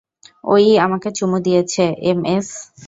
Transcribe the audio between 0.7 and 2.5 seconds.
আমাকে চুমু দিয়েছে, এমএস।